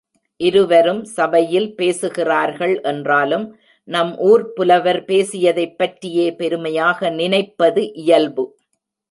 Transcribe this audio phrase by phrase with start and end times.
[0.39, 3.45] இருவரும் சபையில் பேசுகிறார்கள் என்றாலும்
[3.87, 8.45] நம் ஊர்ப் புலவர் பேசியதைப் பற்றியே பெருமையாக நினைப்பது இயல்பு.